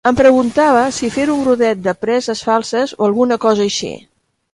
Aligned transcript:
Em 0.09 0.15
preguntava 0.19 0.85
si 0.99 1.09
fer 1.17 1.25
un 1.33 1.43
rodet 1.47 1.83
de 1.89 1.93
preses 2.05 2.41
falses 2.47 2.95
o 2.99 3.07
alguna 3.09 3.39
cosa 3.45 3.63
així. 3.67 3.93